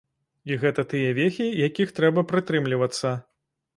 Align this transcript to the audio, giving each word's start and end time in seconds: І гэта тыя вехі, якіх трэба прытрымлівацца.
І 0.51 0.55
гэта 0.61 0.85
тыя 0.93 1.11
вехі, 1.19 1.47
якіх 1.67 1.93
трэба 1.99 2.25
прытрымлівацца. 2.33 3.17